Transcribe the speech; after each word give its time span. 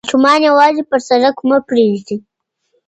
ماشومان 0.05 0.39
یوازې 0.49 0.83
پر 0.89 0.99
سړک 1.07 1.35
مه 1.47 1.57
پریږدئ. 1.67 2.17